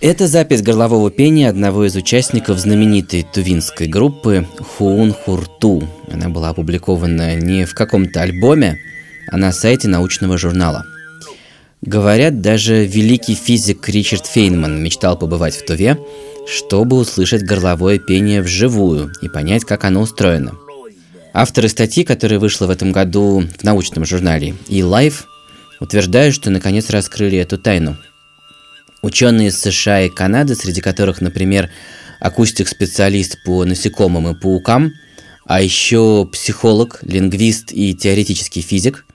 Это 0.00 0.28
запись 0.28 0.62
горлового 0.62 1.10
пения 1.10 1.48
одного 1.48 1.84
из 1.84 1.96
участников 1.96 2.60
знаменитой 2.60 3.24
тувинской 3.24 3.88
группы 3.88 4.46
Хуун 4.60 5.12
Хурту. 5.12 5.88
Она 6.08 6.28
была 6.28 6.50
опубликована 6.50 7.34
не 7.34 7.64
в 7.64 7.74
каком-то 7.74 8.22
альбоме, 8.22 8.78
а 9.28 9.36
на 9.36 9.50
сайте 9.50 9.88
научного 9.88 10.38
журнала. 10.38 10.86
Говорят, 11.82 12.40
даже 12.40 12.86
великий 12.86 13.34
физик 13.34 13.88
Ричард 13.88 14.26
Фейнман 14.26 14.80
мечтал 14.80 15.18
побывать 15.18 15.56
в 15.56 15.66
Туве, 15.66 15.98
чтобы 16.46 16.96
услышать 16.96 17.42
горловое 17.42 17.98
пение 17.98 18.40
вживую 18.40 19.10
и 19.20 19.28
понять, 19.28 19.64
как 19.64 19.84
оно 19.84 20.02
устроено. 20.02 20.54
Авторы 21.34 21.68
статьи, 21.68 22.04
которая 22.04 22.38
вышла 22.38 22.68
в 22.68 22.70
этом 22.70 22.92
году 22.92 23.42
в 23.58 23.64
научном 23.64 24.04
журнале 24.04 24.54
eLife, 24.68 25.24
утверждают, 25.80 26.36
что 26.36 26.50
наконец 26.50 26.88
раскрыли 26.88 27.38
эту 27.38 27.58
тайну– 27.58 27.96
Ученые 29.02 29.48
из 29.48 29.60
США 29.60 30.02
и 30.02 30.08
Канады, 30.08 30.54
среди 30.54 30.80
которых, 30.80 31.20
например, 31.20 31.70
акустик-специалист 32.20 33.42
по 33.44 33.64
насекомым 33.64 34.28
и 34.28 34.38
паукам, 34.38 34.92
а 35.46 35.62
еще 35.62 36.28
психолог, 36.30 36.98
лингвист 37.02 37.72
и 37.72 37.94
теоретический 37.94 38.60
физик, 38.60 39.06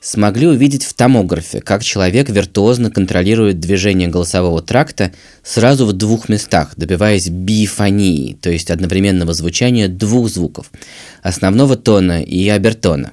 смогли 0.00 0.46
увидеть 0.46 0.84
в 0.84 0.92
томографе, 0.92 1.60
как 1.60 1.82
человек 1.82 2.28
виртуозно 2.28 2.90
контролирует 2.90 3.60
движение 3.60 4.08
голосового 4.08 4.60
тракта 4.60 5.12
сразу 5.42 5.86
в 5.86 5.94
двух 5.94 6.28
местах, 6.28 6.74
добиваясь 6.76 7.28
бифонии, 7.28 8.34
то 8.34 8.50
есть 8.50 8.70
одновременного 8.70 9.32
звучания 9.32 9.88
двух 9.88 10.28
звуков– 10.28 10.70
основного 11.22 11.76
тона 11.76 12.22
и 12.22 12.46
обертона. 12.48 13.12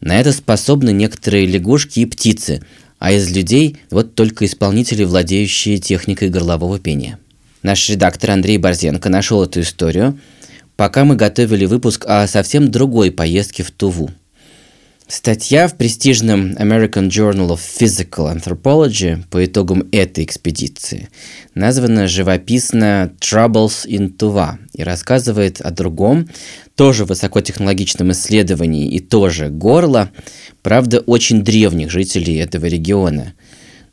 На 0.00 0.20
это 0.20 0.30
способны 0.32 0.92
некоторые 0.92 1.46
лягушки 1.46 2.00
и 2.00 2.06
птицы, 2.06 2.62
а 2.98 3.12
из 3.12 3.30
людей 3.30 3.78
вот 3.90 4.14
только 4.14 4.44
исполнители, 4.44 5.04
владеющие 5.04 5.78
техникой 5.78 6.28
горлового 6.28 6.78
пения. 6.78 7.18
Наш 7.62 7.88
редактор 7.88 8.30
Андрей 8.32 8.58
Борзенко 8.58 9.08
нашел 9.08 9.42
эту 9.42 9.60
историю, 9.60 10.18
пока 10.76 11.04
мы 11.04 11.16
готовили 11.16 11.64
выпуск 11.64 12.04
о 12.06 12.26
совсем 12.26 12.70
другой 12.70 13.10
поездке 13.10 13.62
в 13.62 13.70
Туву– 13.70 14.10
Статья 15.08 15.68
в 15.68 15.76
престижном 15.76 16.54
American 16.54 17.08
Journal 17.08 17.50
of 17.50 17.60
Physical 17.60 18.36
Anthropology 18.36 19.22
по 19.30 19.44
итогам 19.44 19.84
этой 19.92 20.24
экспедиции 20.24 21.10
названа 21.54 22.08
живописно 22.08 23.12
«Troubles 23.20 23.86
in 23.86 24.16
Tuva» 24.16 24.56
и 24.72 24.82
рассказывает 24.82 25.60
о 25.60 25.70
другом, 25.70 26.28
тоже 26.74 27.04
высокотехнологичном 27.04 28.10
исследовании 28.10 28.88
и 28.88 28.98
тоже 28.98 29.48
горло, 29.48 30.10
правда, 30.62 30.98
очень 30.98 31.44
древних 31.44 31.92
жителей 31.92 32.38
этого 32.38 32.66
региона. 32.66 33.34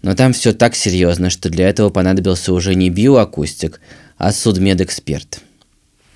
Но 0.01 0.15
там 0.15 0.33
все 0.33 0.51
так 0.51 0.75
серьезно, 0.75 1.29
что 1.29 1.49
для 1.49 1.69
этого 1.69 1.91
понадобился 1.91 2.51
уже 2.53 2.73
не 2.73 2.89
биоакустик, 2.89 3.81
а 4.17 4.31
судмедэксперт. 4.31 5.41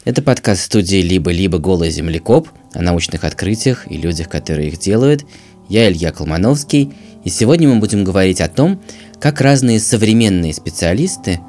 Это 0.08 0.22
подкаст 0.22 0.62
студии 0.62 1.02
«Либо-либо 1.02 1.58
голый 1.58 1.92
землекоп» 1.92 2.48
о 2.74 2.82
научных 2.82 3.26
открытиях 3.26 3.92
и 3.92 3.98
людях, 3.98 4.30
которые 4.30 4.70
их 4.70 4.80
делают. 4.80 5.26
Я 5.68 5.92
Илья 5.92 6.14
Колмановский, 6.14 6.94
и 7.26 7.30
сегодня 7.30 7.68
мы 7.68 7.82
будем 7.82 8.06
говорить 8.06 8.40
о 8.40 8.48
том, 8.48 8.82
как 9.20 9.42
разные 9.42 9.82
современные 9.82 10.54
специалисты, 10.54 11.42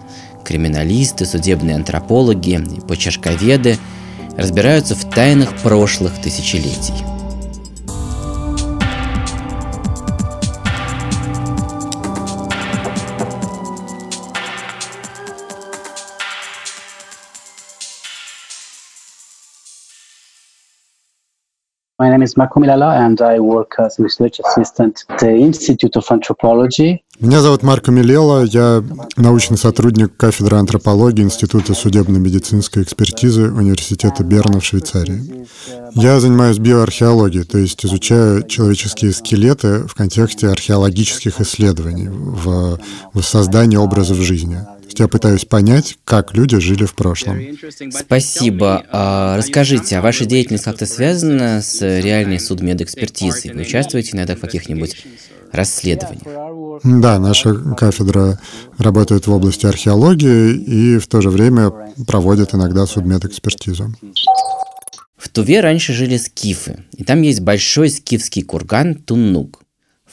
криминалисты, 0.44 1.24
судебные 1.24 1.76
антропологи 1.76 2.60
почерковеды 2.88 3.78
разбираются 4.36 4.96
в 4.96 5.08
тайнах 5.08 5.56
прошлых 5.58 6.20
тысячелетий. 6.20 6.94
My 22.00 22.08
name 22.08 22.22
is 22.22 22.36
Marco 22.36 22.60
Milala, 22.60 23.04
and 23.04 23.20
I 23.20 23.40
work 23.40 23.74
as 23.80 23.98
research 23.98 24.38
assistant 24.38 25.04
at 25.08 25.18
the 25.18 25.32
Institute 25.34 25.96
of 25.96 26.04
Anthropology. 26.12 27.00
Меня 27.18 27.40
зовут 27.40 27.64
Марко 27.64 27.90
Милела, 27.90 28.44
я 28.44 28.84
научный 29.16 29.58
сотрудник 29.58 30.16
кафедры 30.16 30.58
антропологии 30.58 31.24
Института 31.24 31.74
судебно-медицинской 31.74 32.84
экспертизы 32.84 33.50
Университета 33.50 34.22
Берна 34.22 34.60
в 34.60 34.64
Швейцарии. 34.64 35.44
Я 35.94 36.20
занимаюсь 36.20 36.60
биоархеологией, 36.60 37.42
то 37.42 37.58
есть 37.58 37.84
изучаю 37.84 38.46
человеческие 38.46 39.12
скелеты 39.12 39.88
в 39.88 39.94
контексте 39.96 40.50
археологических 40.50 41.40
исследований, 41.40 42.08
в 42.08 42.78
воссоздании 43.12 43.76
образов 43.76 44.18
жизни 44.18 44.58
есть 44.98 45.00
я 45.00 45.08
пытаюсь 45.08 45.44
понять, 45.44 45.96
как 46.04 46.34
люди 46.34 46.58
жили 46.58 46.84
в 46.84 46.94
прошлом. 46.94 47.40
Спасибо. 47.90 48.84
А, 48.90 49.36
расскажите, 49.36 49.98
а 49.98 50.02
ваша 50.02 50.24
деятельность 50.24 50.64
как-то 50.64 50.86
связана 50.86 51.62
с 51.62 51.80
реальной 51.80 52.40
судмедэкспертизой? 52.40 53.52
Вы 53.54 53.60
участвуете 53.62 54.16
иногда 54.16 54.34
в 54.34 54.40
каких-нибудь 54.40 54.96
расследованиях? 55.52 56.82
Да, 56.84 57.18
наша 57.18 57.54
кафедра 57.54 58.40
работает 58.76 59.26
в 59.26 59.32
области 59.32 59.66
археологии 59.66 60.54
и 60.54 60.98
в 60.98 61.06
то 61.06 61.20
же 61.20 61.30
время 61.30 61.70
проводит 62.06 62.54
иногда 62.54 62.86
судмедэкспертизу. 62.86 63.94
В 65.16 65.28
Туве 65.28 65.60
раньше 65.60 65.92
жили 65.92 66.16
скифы, 66.16 66.84
и 66.96 67.04
там 67.04 67.22
есть 67.22 67.40
большой 67.40 67.90
скифский 67.90 68.42
курган 68.42 68.94
Туннук 68.94 69.62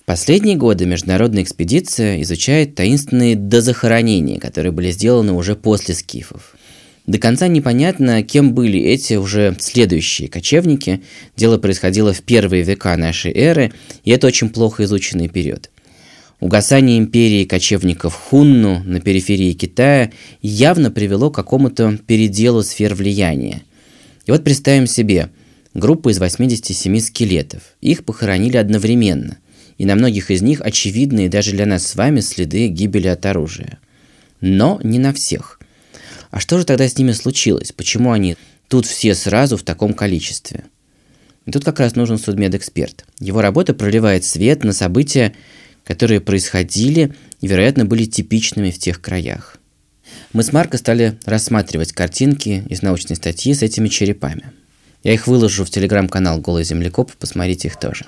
последние 0.05 0.55
годы 0.55 0.85
международная 0.85 1.43
экспедиция 1.43 2.21
изучает 2.21 2.75
таинственные 2.75 3.35
дозахоронения, 3.35 4.39
которые 4.39 4.71
были 4.71 4.91
сделаны 4.91 5.33
уже 5.33 5.55
после 5.55 5.95
скифов. 5.95 6.55
До 7.07 7.19
конца 7.19 7.47
непонятно, 7.47 8.23
кем 8.23 8.53
были 8.53 8.79
эти 8.79 9.13
уже 9.13 9.55
следующие 9.59 10.27
кочевники. 10.27 11.03
Дело 11.37 11.57
происходило 11.57 12.13
в 12.13 12.21
первые 12.21 12.63
века 12.63 12.97
нашей 12.97 13.31
эры, 13.31 13.73
и 14.03 14.11
это 14.11 14.27
очень 14.27 14.49
плохо 14.49 14.85
изученный 14.85 15.29
период. 15.29 15.69
Угасание 16.39 16.97
империи 16.97 17.45
кочевников 17.45 18.13
Хунну 18.13 18.81
на 18.83 18.99
периферии 18.99 19.53
Китая 19.53 20.11
явно 20.41 20.91
привело 20.91 21.29
к 21.29 21.35
какому-то 21.35 21.97
переделу 22.05 22.63
сфер 22.63 22.95
влияния. 22.95 23.61
И 24.25 24.31
вот 24.31 24.43
представим 24.43 24.87
себе, 24.87 25.29
группу 25.75 26.09
из 26.09 26.19
87 26.19 26.99
скелетов. 26.99 27.61
Их 27.81 28.03
похоронили 28.03 28.57
одновременно 28.57 29.37
и 29.77 29.85
на 29.85 29.95
многих 29.95 30.31
из 30.31 30.41
них 30.41 30.61
очевидные 30.61 31.29
даже 31.29 31.51
для 31.51 31.65
нас 31.65 31.85
с 31.85 31.95
вами 31.95 32.21
следы 32.21 32.67
гибели 32.67 33.07
от 33.07 33.25
оружия. 33.25 33.79
Но 34.41 34.79
не 34.83 34.99
на 34.99 35.13
всех. 35.13 35.59
А 36.31 36.39
что 36.39 36.57
же 36.57 36.65
тогда 36.65 36.87
с 36.87 36.97
ними 36.97 37.11
случилось? 37.11 37.71
Почему 37.71 38.11
они 38.11 38.37
тут 38.67 38.85
все 38.85 39.15
сразу 39.15 39.57
в 39.57 39.63
таком 39.63 39.93
количестве? 39.93 40.65
И 41.45 41.51
тут 41.51 41.63
как 41.63 41.79
раз 41.79 41.95
нужен 41.95 42.17
судмедэксперт. 42.17 43.05
Его 43.19 43.41
работа 43.41 43.73
проливает 43.73 44.25
свет 44.25 44.63
на 44.63 44.73
события, 44.73 45.33
которые 45.83 46.19
происходили 46.19 47.13
и, 47.41 47.47
вероятно, 47.47 47.85
были 47.85 48.05
типичными 48.05 48.71
в 48.71 48.79
тех 48.79 49.01
краях. 49.01 49.57
Мы 50.33 50.43
с 50.43 50.51
Марко 50.51 50.77
стали 50.77 51.17
рассматривать 51.25 51.93
картинки 51.93 52.63
из 52.67 52.81
научной 52.81 53.15
статьи 53.15 53.53
с 53.53 53.61
этими 53.61 53.87
черепами. 53.87 54.51
Я 55.03 55.13
их 55.13 55.27
выложу 55.27 55.63
в 55.63 55.69
телеграм-канал 55.69 56.39
«Голый 56.39 56.63
землекоп», 56.63 57.11
посмотрите 57.13 57.67
их 57.67 57.79
тоже. 57.79 58.05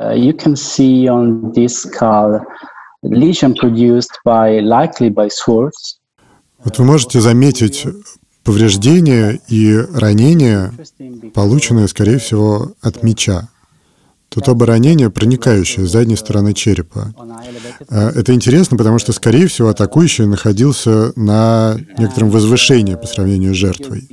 Uh, 0.00 0.14
you 0.14 0.32
can 0.32 0.56
see 0.56 1.08
on 1.08 1.52
this 1.52 1.82
skull 1.82 2.40
lesion 3.02 3.54
produced 3.54 4.18
by 4.24 4.60
likely 4.60 5.10
by 5.10 5.28
swords. 5.28 5.98
Вот 6.64 6.78
вы 6.78 6.84
можете 6.84 7.20
заметить 7.20 7.86
повреждения 8.42 9.40
и 9.48 9.76
ранения, 9.76 10.72
полученные, 11.34 11.86
скорее 11.88 12.18
всего, 12.18 12.72
от 12.80 13.02
меча. 13.02 13.48
Тут 14.30 14.48
оба 14.48 14.64
ранения, 14.64 15.10
проникающие 15.10 15.86
с 15.86 15.90
задней 15.90 16.16
стороны 16.16 16.54
черепа. 16.54 17.12
Uh, 17.88 18.10
это 18.10 18.32
интересно, 18.32 18.78
потому 18.78 18.98
что, 18.98 19.12
скорее 19.12 19.48
всего, 19.48 19.68
атакующий 19.68 20.24
находился 20.24 21.12
на 21.16 21.76
некотором 21.98 22.30
возвышении 22.30 22.94
по 22.94 23.06
сравнению 23.06 23.54
с 23.54 23.58
жертвой. 23.58 24.08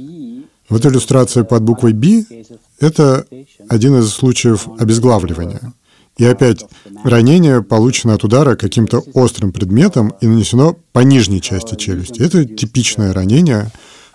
Вот 0.67 0.85
иллюстрация 0.85 1.45
под 1.45 1.63
буквой 1.63 1.93
«Б»— 1.93 2.25
это 2.79 3.25
один 3.69 3.99
из 3.99 4.09
случаев 4.09 4.67
обезглавливания. 4.79 5.73
И 6.17 6.25
опять, 6.25 6.65
ранение 7.03 7.61
получено 7.61 8.15
от 8.15 8.23
удара 8.23 8.55
каким-то 8.55 9.03
острым 9.13 9.51
предметом 9.51 10.13
и 10.19 10.27
нанесено 10.27 10.75
по 10.91 10.99
нижней 10.99 11.41
части 11.41 11.75
челюсти. 11.75 12.21
Это 12.21 12.43
типичное 12.43 13.13
ранение, 13.13 13.71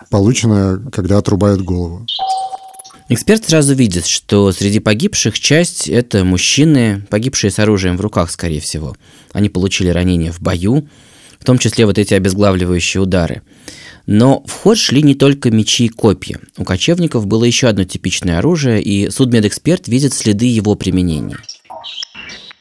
полученное, 0.09 0.79
когда 0.91 1.17
отрубают 1.17 1.61
голову. 1.61 2.05
Эксперт 3.09 3.45
сразу 3.45 3.73
видит, 3.73 4.05
что 4.05 4.51
среди 4.51 4.79
погибших 4.79 5.39
часть– 5.39 5.87
это 5.89 6.23
мужчины, 6.23 7.05
погибшие 7.09 7.51
с 7.51 7.59
оружием 7.59 7.97
в 7.97 8.01
руках, 8.01 8.31
скорее 8.31 8.59
всего. 8.59 8.95
Они 9.33 9.49
получили 9.49 9.89
ранения 9.89 10.31
в 10.31 10.41
бою, 10.41 10.87
в 11.39 11.45
том 11.45 11.57
числе 11.57 11.85
вот 11.85 11.97
эти 11.97 12.13
обезглавливающие 12.13 13.01
удары. 13.01 13.41
Но 14.05 14.43
в 14.45 14.51
ход 14.51 14.77
шли 14.77 15.01
не 15.01 15.15
только 15.15 15.49
мечи 15.49 15.85
и 15.85 15.89
копья. 15.89 16.39
У 16.57 16.63
кочевников 16.63 17.25
было 17.25 17.45
еще 17.45 17.67
одно 17.67 17.83
типичное 17.85 18.39
оружие, 18.39 18.81
и 18.81 19.09
судмедэксперт 19.09 19.87
видит 19.87 20.13
следы 20.13 20.45
его 20.45 20.75
применения. 20.75 21.37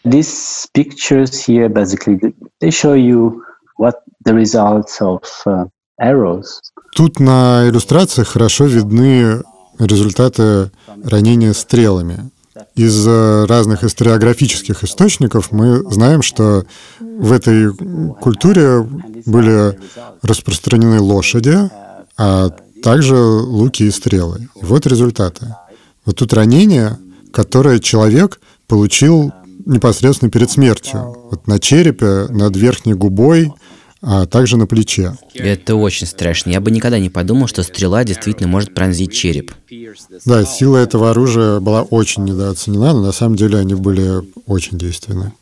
These 0.04 0.66
pictures 0.74 1.46
here 1.46 1.68
basically 1.68 2.18
they 2.60 2.70
show 2.70 2.94
you 2.94 3.42
what 3.78 3.96
the 4.24 4.34
results 4.34 5.00
of 5.00 5.22
uh, 5.46 5.66
arrows. 6.00 6.60
Тут 6.94 7.20
на 7.20 7.68
иллюстрациях 7.68 8.28
хорошо 8.28 8.66
видны 8.66 9.42
результаты 9.78 10.70
ранения 11.04 11.52
стрелами. 11.52 12.30
Из 12.74 13.06
разных 13.06 13.82
историографических 13.82 14.84
источников 14.84 15.52
мы 15.52 15.78
знаем, 15.90 16.22
что 16.22 16.64
в 17.00 17.32
этой 17.32 17.72
культуре 18.20 18.82
были 19.24 19.78
распространены 20.22 21.00
лошади, 21.00 21.70
а 22.18 22.50
также 22.82 23.16
луки 23.16 23.84
и 23.84 23.90
стрелы. 23.90 24.48
И 24.60 24.64
вот 24.64 24.86
результаты. 24.86 25.54
Вот 26.04 26.16
тут 26.16 26.32
ранение, 26.32 26.98
которое 27.32 27.78
человек 27.78 28.40
получил 28.66 29.32
непосредственно 29.64 30.30
перед 30.30 30.50
смертью. 30.50 31.16
Вот 31.30 31.46
на 31.46 31.58
черепе, 31.58 32.26
над 32.28 32.56
верхней 32.56 32.94
губой, 32.94 33.52
а 34.02 34.26
также 34.26 34.56
на 34.56 34.66
плече. 34.66 35.16
Это 35.32 35.76
очень 35.76 36.06
страшно. 36.06 36.50
Я 36.50 36.60
бы 36.60 36.70
никогда 36.70 36.98
не 36.98 37.08
подумал, 37.08 37.46
что 37.46 37.62
стрела 37.62 38.02
действительно 38.02 38.48
может 38.48 38.74
пронзить 38.74 39.12
череп. 39.12 39.52
Да, 40.26 40.44
сила 40.44 40.78
этого 40.78 41.10
оружия 41.10 41.60
была 41.60 41.82
очень 41.82 42.24
недооценена, 42.24 42.92
но 42.92 43.02
на 43.02 43.12
самом 43.12 43.36
деле 43.36 43.58
они 43.58 43.74
были 43.74 44.22
очень 44.46 44.76
действенны. 44.76 45.32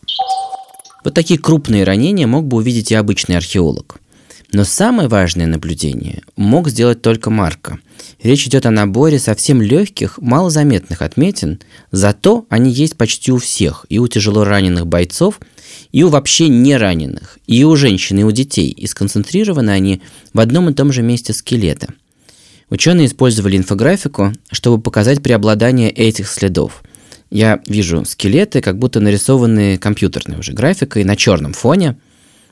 Вот 1.03 1.15
такие 1.15 1.41
крупные 1.41 1.85
ранения 1.85 2.27
мог 2.27 2.47
бы 2.47 2.59
увидеть 2.59 2.93
и 2.93 2.95
обычный 2.95 3.39
археолог. 3.39 3.99
Но 4.53 4.65
самое 4.65 5.09
важное 5.09 5.47
наблюдение 5.47 6.23
мог 6.37 6.69
сделать 6.69 7.03
только 7.03 7.31
Марко. 7.31 7.79
Речь 8.21 8.47
идет 8.47 8.67
о 8.67 8.71
наборе 8.71 9.19
совсем 9.19 9.63
легких, 9.63 10.19
малозаметных 10.19 11.03
отметин, 11.03 11.61
зато 11.93 12.47
они 12.49 12.73
есть 12.73 12.97
почти 12.97 13.31
у 13.31 13.39
всех, 13.39 13.87
и 13.89 13.99
у 13.99 14.09
тяжело 14.09 14.43
раненых 14.43 14.87
бойцов, 14.89 15.39
и 15.93 16.03
у 16.03 16.09
вообще 16.09 16.49
не 16.49 16.77
раненых, 16.77 17.39
и 17.47 17.63
у 17.63 17.77
женщин, 17.77 18.19
и 18.19 18.25
у 18.25 18.33
детей, 18.33 18.71
и 18.71 18.87
сконцентрированы 18.89 19.71
они 19.71 20.03
в 20.33 20.41
одном 20.41 20.69
и 20.69 20.75
том 20.75 20.93
же 20.93 21.03
месте 21.03 21.33
скелета. 21.33 21.89
Ученые 22.71 23.07
использовали 23.07 23.57
инфографику, 23.57 24.33
чтобы 24.51 24.83
показать 24.83 25.23
преобладание 25.23 25.91
этих 25.91 26.29
следов. 26.29 26.83
Я 27.31 27.61
вижу 27.67 28.05
скелеты, 28.05 28.61
как 28.61 28.79
будто 28.79 28.99
нарисованные 28.99 29.79
компьютерной 29.79 30.41
уже 30.41 30.53
графикой 30.53 31.05
на 31.05 31.15
черном 31.15 31.53
фоне– 31.53 31.97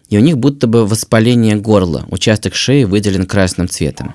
и 0.09 0.19
у 0.19 0.21
них 0.21 0.39
будто 0.39 0.67
бы 0.67 0.87
воспаление 0.87 1.57
горла, 1.57 2.05
участок 2.11 2.55
шеи 2.55 2.85
выделен 2.85 3.27
красным 3.27 3.69
цветом. 3.69 4.15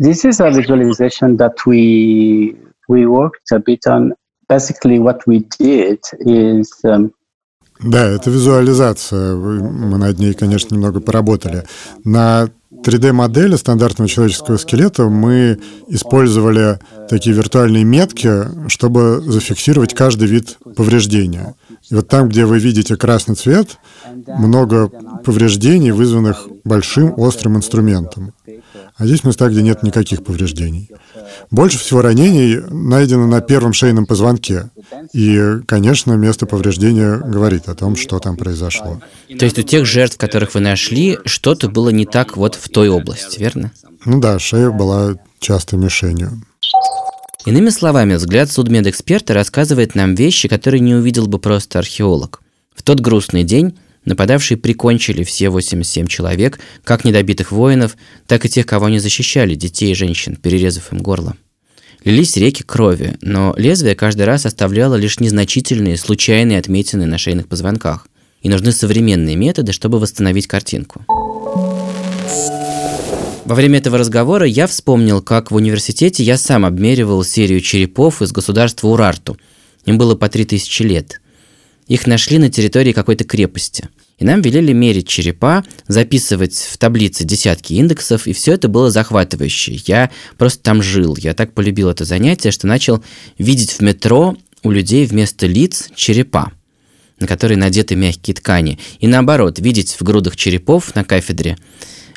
This 0.00 0.24
is 0.24 0.40
a 0.40 0.50
visualization 0.50 1.36
that 1.38 1.54
we 1.66 2.56
we 2.88 3.06
worked 3.06 3.50
a 3.52 3.58
bit 3.58 3.86
on. 3.86 4.12
Basically, 4.48 4.98
what 4.98 5.20
we 5.26 5.44
did 5.58 5.98
is 6.20 6.66
um, 6.84 7.10
да, 7.80 8.06
это 8.06 8.30
визуализация. 8.30 9.34
Мы 9.34 9.98
над 9.98 10.18
ней, 10.18 10.32
конечно, 10.34 10.74
немного 10.74 11.00
поработали. 11.00 11.64
На 12.04 12.48
3D-модели 12.84 13.56
стандартного 13.56 14.08
человеческого 14.08 14.56
скелета 14.56 15.04
мы 15.04 15.58
использовали 15.88 16.78
такие 17.08 17.34
виртуальные 17.34 17.84
метки, 17.84 18.68
чтобы 18.68 19.22
зафиксировать 19.24 19.94
каждый 19.94 20.28
вид 20.28 20.58
повреждения. 20.76 21.54
И 21.90 21.94
вот 21.94 22.08
там, 22.08 22.28
где 22.28 22.44
вы 22.44 22.58
видите 22.58 22.96
красный 22.96 23.36
цвет, 23.36 23.78
много 24.26 24.88
повреждений, 25.24 25.92
вызванных 25.92 26.48
большим 26.64 27.14
острым 27.16 27.56
инструментом. 27.56 28.32
А 28.98 29.06
здесь 29.06 29.24
места, 29.24 29.48
где 29.48 29.60
нет 29.60 29.82
никаких 29.82 30.24
повреждений. 30.24 30.90
Больше 31.50 31.78
всего 31.78 32.00
ранений 32.00 32.60
найдено 32.70 33.26
на 33.26 33.42
первом 33.42 33.74
шейном 33.74 34.06
позвонке. 34.06 34.70
И, 35.12 35.58
конечно, 35.66 36.14
место 36.14 36.46
повреждения 36.46 37.18
говорит 37.18 37.68
о 37.68 37.74
том, 37.74 37.96
что 37.96 38.18
там 38.20 38.36
произошло. 38.36 39.00
То 39.38 39.44
есть 39.44 39.58
у 39.58 39.62
тех 39.62 39.84
жертв, 39.84 40.16
которых 40.16 40.54
вы 40.54 40.60
нашли, 40.60 41.18
что-то 41.26 41.68
было 41.68 41.90
не 41.90 42.06
так 42.06 42.38
вот 42.38 42.54
в 42.54 42.65
той 42.68 42.88
области, 42.88 43.38
верно? 43.38 43.72
Ну 44.04 44.20
да, 44.20 44.38
шея 44.38 44.70
была 44.70 45.16
часто 45.38 45.76
мишенью. 45.76 46.40
Иными 47.44 47.70
словами, 47.70 48.14
взгляд 48.14 48.50
судмедэксперта 48.50 49.32
рассказывает 49.32 49.94
нам 49.94 50.14
вещи, 50.14 50.48
которые 50.48 50.80
не 50.80 50.94
увидел 50.94 51.28
бы 51.28 51.38
просто 51.38 51.78
археолог. 51.78 52.42
В 52.74 52.82
тот 52.82 53.00
грустный 53.00 53.44
день 53.44 53.78
нападавшие 54.04 54.56
прикончили 54.58 55.22
все 55.22 55.50
87 55.50 56.06
человек, 56.06 56.58
как 56.82 57.04
недобитых 57.04 57.52
воинов, 57.52 57.96
так 58.26 58.44
и 58.44 58.48
тех, 58.48 58.66
кого 58.66 58.86
они 58.86 58.98
защищали, 58.98 59.54
детей 59.54 59.92
и 59.92 59.94
женщин, 59.94 60.36
перерезав 60.36 60.92
им 60.92 60.98
горло. 60.98 61.36
Лились 62.04 62.36
реки 62.36 62.62
крови, 62.62 63.16
но 63.20 63.52
лезвие 63.56 63.96
каждый 63.96 64.26
раз 64.26 64.46
оставляло 64.46 64.94
лишь 64.94 65.18
незначительные, 65.18 65.96
случайные 65.96 66.58
отметины 66.58 67.04
на 67.04 67.18
шейных 67.18 67.48
позвонках. 67.48 68.06
И 68.42 68.48
нужны 68.48 68.70
современные 68.70 69.34
методы, 69.34 69.72
чтобы 69.72 69.98
восстановить 69.98 70.46
картинку. 70.46 71.04
Во 73.44 73.54
время 73.54 73.78
этого 73.78 73.98
разговора 73.98 74.44
я 74.46 74.66
вспомнил, 74.66 75.22
как 75.22 75.50
в 75.50 75.54
университете 75.54 76.24
я 76.24 76.36
сам 76.36 76.64
обмеривал 76.64 77.22
серию 77.22 77.60
черепов 77.60 78.20
из 78.20 78.32
государства 78.32 78.88
Урарту. 78.88 79.38
Им 79.84 79.98
было 79.98 80.16
по 80.16 80.28
3000 80.28 80.82
лет. 80.82 81.20
Их 81.86 82.08
нашли 82.08 82.38
на 82.38 82.50
территории 82.50 82.92
какой-то 82.92 83.22
крепости. 83.22 83.88
И 84.18 84.24
нам 84.24 84.40
велели 84.40 84.72
мерить 84.72 85.06
черепа, 85.06 85.64
записывать 85.86 86.56
в 86.56 86.76
таблице 86.78 87.22
десятки 87.22 87.74
индексов, 87.74 88.26
и 88.26 88.32
все 88.32 88.54
это 88.54 88.66
было 88.66 88.90
захватывающе. 88.90 89.78
Я 89.86 90.10
просто 90.38 90.60
там 90.62 90.82
жил. 90.82 91.16
Я 91.16 91.34
так 91.34 91.52
полюбил 91.52 91.88
это 91.88 92.04
занятие, 92.04 92.50
что 92.50 92.66
начал 92.66 93.04
видеть 93.38 93.70
в 93.70 93.80
метро 93.80 94.36
у 94.64 94.72
людей 94.72 95.06
вместо 95.06 95.46
лиц 95.46 95.88
черепа 95.94 96.50
на 97.18 97.26
которые 97.26 97.56
надеты 97.56 97.96
мягкие 97.96 98.34
ткани, 98.34 98.78
и 99.00 99.06
наоборот, 99.06 99.58
видеть 99.58 99.96
в 99.98 100.02
грудах 100.02 100.36
черепов 100.36 100.94
на 100.94 101.02
кафедре 101.04 101.56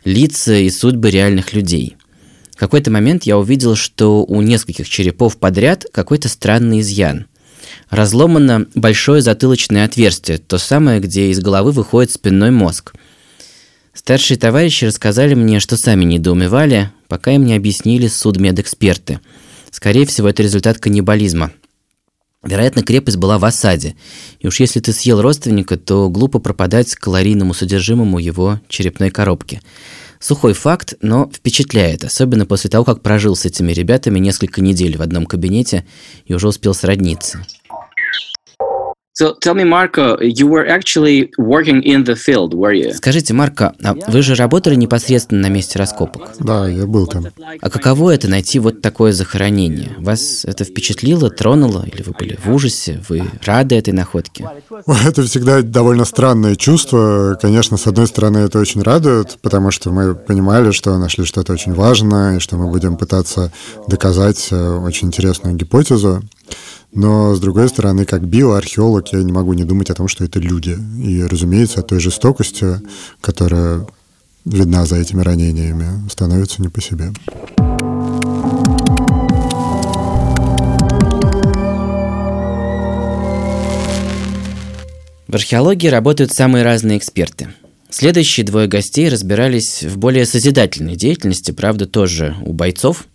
лица 0.04 0.56
и 0.56 0.69
судьбы 0.69 1.10
реальных 1.12 1.54
людей. 1.54 1.98
В 2.51 2.57
какой-то 2.57 2.92
момент 2.92 3.24
я 3.24 3.38
увидел, 3.38 3.75
что 3.75 4.24
у 4.25 4.42
нескольких 4.42 4.90
черепов 4.90 5.38
подряд 5.38 5.85
какой-то 5.92 6.28
странный 6.28 6.81
изъян. 6.81 7.26
Разломано 7.90 8.68
большое 8.76 9.21
затылочное 9.21 9.85
отверстие, 9.85 10.38
то 10.38 10.57
самое, 10.57 11.00
где 11.00 11.30
из 11.30 11.40
головы 11.40 11.71
выходит 11.71 12.12
спинной 12.12 12.52
мозг. 12.52 12.94
Старшие 13.94 14.38
товарищи 14.38 14.85
рассказали 14.85 15.33
мне, 15.33 15.59
что 15.59 15.78
сами 15.78 16.06
недоумевали, 16.06 16.92
пока 17.07 17.31
им 17.31 17.45
не 17.45 17.56
объяснили 17.56 18.07
судмедэксперты. 18.07 19.19
Скорее 19.71 20.06
всего, 20.06 20.30
это 20.30 20.44
результат 20.44 20.80
каннибализма. 20.80 21.52
Вероятно, 22.44 22.84
крепость 22.84 23.18
была 23.18 23.38
в 23.38 23.44
осаде, 23.44 23.96
и 24.40 24.48
уж 24.48 24.62
если 24.62 24.80
ты 24.80 24.94
съел 24.94 25.22
родственника, 25.22 25.78
то 25.78 26.10
глупо 26.10 26.40
пропадать 26.40 26.96
калорийному 26.96 27.54
содержимому 27.54 28.18
его 28.18 28.62
черепной 28.69 29.10
коробки. 29.10 29.62
Сухой 30.22 30.54
факт, 30.54 30.96
но 31.02 31.30
впечатляет, 31.34 32.06
особенно 32.06 32.46
после 32.46 32.69
того, 32.69 32.86
как 32.86 33.02
прожил 33.02 33.36
с 33.36 33.46
этими 33.46 33.74
ребятами 33.74 34.19
несколько 34.19 34.62
недель 34.62 34.98
в 34.98 35.02
одном 35.02 35.26
кабинете 35.26 35.86
и 36.26 36.34
уже 36.34 36.48
успел 36.48 36.74
сродниться. 36.74 37.46
So 39.19 39.35
tell 39.42 39.54
me, 39.54 39.66
Marco, 39.66 40.18
you 40.21 40.47
were 40.47 40.66
actually 40.66 41.30
working 41.38 41.83
in 41.83 42.06
the 42.06 42.16
field, 42.16 42.54
were 42.54 42.71
you? 42.71 42.94
Скажите, 42.94 43.33
Марко, 43.33 43.73
а 43.83 43.94
вы 44.07 44.21
же 44.21 44.33
работали 44.35 44.76
непосредственно 44.76 45.42
на 45.42 45.49
месте 45.49 45.78
раскопок? 45.78 46.30
Да, 46.40 46.69
я 46.69 46.85
был 46.85 47.06
там. 47.06 47.28
А 47.59 47.69
каково 47.69 48.11
это 48.11 48.30
найти 48.30 48.59
вот 48.59 48.81
такое 48.81 49.11
захоронение? 49.11 49.92
Вас 49.97 50.45
это 50.45 50.64
впечатлило, 50.64 51.30
тронуло, 51.30 51.85
или 51.92 52.02
вы 52.02 52.14
были 52.18 52.40
в 52.42 52.49
ужасе? 52.49 53.04
Вы 53.09 53.23
рады 53.44 53.76
этой 53.76 53.92
находке? 53.92 54.47
Это 55.06 55.23
всегда 55.23 55.61
довольно 55.64 56.06
странное 56.06 56.56
чувство. 56.56 57.38
Конечно, 57.42 57.76
с 57.76 57.88
одной 57.88 58.07
стороны, 58.07 58.40
это 58.40 58.59
очень 58.59 58.81
радует, 58.81 59.38
потому 59.42 59.71
что 59.71 59.92
мы 59.92 60.16
понимали, 60.16 60.71
что 60.71 60.97
нашли 60.97 61.26
что-то 61.26 61.54
очень 61.54 61.73
важное, 61.73 62.38
и 62.38 62.40
что 62.40 62.56
мы 62.56 62.69
будем 62.69 62.95
пытаться 62.95 63.52
доказать 63.88 64.47
э, 64.52 64.78
очень 64.78 65.07
интересную 65.07 65.56
гипотезу. 65.56 66.21
Но, 66.92 67.36
с 67.36 67.40
другой 67.40 67.69
стороны, 67.69 68.06
как 68.06 68.26
биоархеолог, 68.26 69.14
я 69.14 69.22
не 69.22 69.31
могу 69.31 69.54
не 69.54 69.64
думать 69.64 69.90
о 69.90 69.96
том, 69.96 70.08
что 70.08 70.24
это 70.24 70.40
люди. 70.40 70.78
И, 70.98 71.24
разумеется, 71.24 71.81
от 71.81 71.88
той 71.88 72.00
жестокости, 72.00 72.81
которая 73.22 73.86
видна 74.46 74.86
за 74.86 74.98
этими 74.98 75.22
ранениями, 75.22 76.10
становится 76.10 76.62
не 76.62 76.69
по 76.69 76.81
себе. 76.81 77.12
В 85.28 85.36
археологии 85.36 85.88
работают 85.88 86.31
самые 86.31 86.64
разные 86.64 86.98
эксперты. 86.98 87.50
Следующие 87.92 88.46
двое 88.46 88.68
гостей 88.68 89.10
разбирались 89.10 89.81
в 89.81 89.98
более 89.98 90.28
созидательной 90.28 90.96
деятельности, 90.96 91.50
правда, 91.50 91.88
тоже 91.88 92.36
у 92.46 92.54
бойцов, 92.54 93.08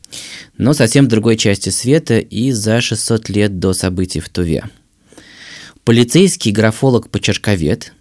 но 0.58 0.74
совсем 0.74 1.04
в 1.04 1.08
другой 1.08 1.36
части 1.36 1.68
света 1.68 2.18
и 2.18 2.50
за 2.50 2.80
600 2.80 3.28
лет 3.28 3.60
до 3.60 3.72
событий 3.72 4.18
в 4.18 4.28
Туве. 4.28 4.64
Полицейский 5.84 6.50
графолог-почерковед 6.50 7.92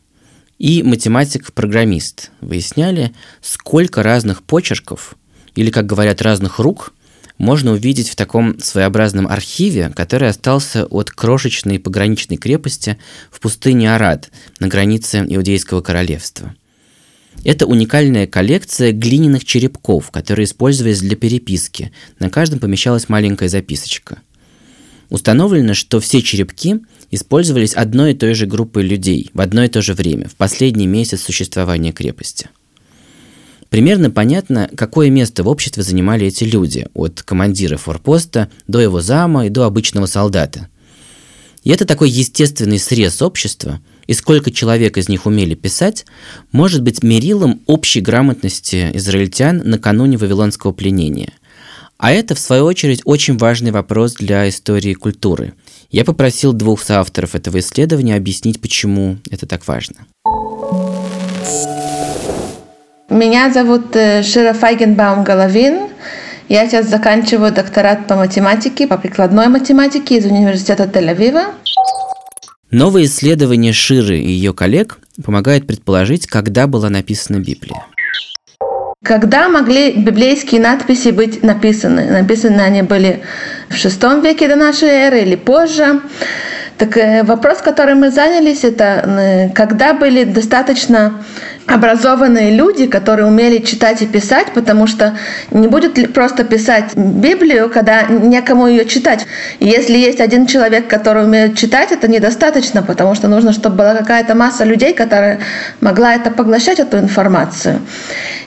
и 0.58 0.82
математик-программист 0.82 2.32
выясняли, 2.42 3.14
сколько 3.42 4.02
разных 4.02 4.42
почерков, 4.42 5.16
или, 5.54 5.70
как 5.70 5.86
говорят, 5.86 6.24
разных 6.24 6.58
рук, 6.58 6.94
можно 7.38 7.74
увидеть 7.74 8.10
в 8.10 8.16
таком 8.16 8.60
своеобразном 8.60 9.28
архиве, 9.28 9.92
который 9.96 10.30
остался 10.30 10.86
от 10.86 11.12
крошечной 11.12 11.78
пограничной 11.78 12.38
крепости 12.38 12.98
в 13.30 13.40
пустыне 13.42 13.94
Арад 13.94 14.32
на 14.60 14.68
границе 14.68 15.24
Иудейского 15.28 15.82
королевства– 15.82 16.56
это 17.44 17.66
уникальная 17.66 18.26
коллекция 18.26 18.92
глиняных 18.92 19.46
черепков, 19.46 20.12
которые 20.12 20.46
использовались 20.46 21.02
для 21.02 21.16
переписки. 21.16 21.92
На 22.20 22.30
каждом 22.30 22.60
помещалась 22.60 23.10
маленькая 23.10 23.50
записочка. 23.50 24.20
Установлено, 25.10 25.74
что 25.74 26.00
все 26.00 26.22
черепки 26.22 26.80
использовались 27.12 27.74
одной 27.74 28.14
и 28.14 28.16
той 28.16 28.34
же 28.34 28.46
группой 28.46 28.84
людей 28.84 29.30
в 29.34 29.42
одно 29.42 29.64
и 29.64 29.68
то 29.68 29.82
же 29.82 29.94
время, 29.94 30.28
в 30.28 30.36
последний 30.36 30.88
месяц 30.88 31.22
существования 31.22 31.92
крепости. 31.92 32.50
Примерно 33.70 34.10
понятно, 34.10 34.70
какое 34.76 35.10
место 35.10 35.44
в 35.44 35.48
обществе 35.48 35.84
занимали 35.84 36.28
эти 36.28 36.44
люди, 36.44 36.88
от 36.94 37.24
командира 37.24 37.78
форпоста 37.78 38.50
до 38.68 38.80
его 38.80 39.02
зама 39.02 39.48
и 39.48 39.50
до 39.50 39.66
обычного 39.66 40.06
солдата. 40.06 40.70
И 41.64 41.72
это 41.72 41.86
такой 41.86 42.10
естественный 42.10 42.80
срез 42.80 43.22
общества– 43.22 43.82
и 44.08 44.14
сколько 44.14 44.52
человек 44.52 44.98
из 44.98 45.10
них 45.10 45.26
умели 45.26 45.56
писать, 45.56 46.06
может 46.52 46.82
быть 46.82 47.04
мерилом 47.04 47.62
общей 47.66 48.02
грамотности 48.02 48.90
израильтян 48.94 49.62
накануне 49.64 50.18
Вавилонского 50.18 50.72
пленения. 50.72 51.34
А 51.98 52.12
это, 52.12 52.36
в 52.36 52.40
свою 52.40 52.66
очередь, 52.66 53.02
очень 53.06 53.38
важный 53.38 53.72
вопрос 53.72 54.16
для 54.16 54.50
истории 54.50 54.94
культуры. 54.94 55.54
Я 55.90 56.04
попросил 56.04 56.52
двух 56.52 56.82
соавторов 56.82 57.36
этого 57.36 57.60
исследования 57.60 58.16
объяснить, 58.16 58.60
почему 58.60 59.18
это 59.30 59.46
так 59.46 59.68
важно. 59.68 59.98
Меня 63.10 63.54
зовут 63.54 63.96
э, 63.96 64.24
Шира 64.24 64.54
Файгенбаум 64.54 65.24
Головин. 65.24 65.90
Я 66.50 66.68
сейчас 66.68 66.90
заканчиваю 66.90 67.54
докторат 67.54 68.08
по 68.08 68.16
математике, 68.16 68.88
по 68.88 68.98
прикладной 68.98 69.48
математике 69.48 70.18
из 70.18 70.26
университета 70.26 70.84
Тель-Авива. 70.84 71.54
Новое 72.74 73.04
исследование 73.04 73.72
Ширы 73.72 74.18
и 74.18 74.32
ее 74.32 74.52
коллег 74.52 74.98
помогает 75.24 75.68
предположить, 75.68 76.26
когда 76.26 76.66
была 76.66 76.90
написана 76.90 77.38
Библия. 77.38 77.86
Когда 79.04 79.48
могли 79.48 79.92
библейские 79.92 80.60
надписи 80.60 81.10
быть 81.10 81.44
написаны? 81.44 82.06
Написаны 82.06 82.62
они 82.62 82.82
были 82.82 83.22
в 83.70 83.76
шестом 83.76 84.22
веке 84.22 84.48
до 84.48 84.56
нашей 84.56 84.88
эры 84.88 85.22
или 85.22 85.36
позже. 85.36 86.02
Так 86.80 86.98
э, 86.98 87.22
вопрос, 87.22 87.60
которым 87.60 88.00
мы 88.00 88.10
занялись, 88.10 88.64
это 88.64 88.84
э, 88.84 89.50
когда 89.54 89.94
были 89.94 90.24
достаточно 90.24 91.24
образованные 91.66 92.52
люди, 92.52 92.88
которые 92.88 93.28
умели 93.28 93.60
читать 93.60 94.02
и 94.02 94.06
писать, 94.06 94.48
потому 94.54 94.88
что 94.88 95.18
не 95.52 95.68
будет 95.68 96.14
просто 96.14 96.44
писать 96.44 96.96
Библию, 96.96 97.70
когда 97.70 98.04
некому 98.04 98.68
ее 98.68 98.86
читать. 98.86 99.26
И 99.60 99.68
если 99.68 99.98
есть 99.98 100.20
один 100.20 100.46
человек, 100.46 100.88
который 100.88 101.24
умеет 101.24 101.58
читать, 101.58 101.92
это 101.92 102.08
недостаточно, 102.08 102.84
потому 102.84 103.16
что 103.16 103.28
нужно, 103.28 103.54
чтобы 103.54 103.78
была 103.78 103.96
какая-то 103.96 104.36
масса 104.36 104.66
людей, 104.66 104.94
которая 104.94 105.40
могла 105.82 106.16
это 106.16 106.32
поглощать, 106.32 106.80
эту 106.80 106.98
информацию. 106.98 107.82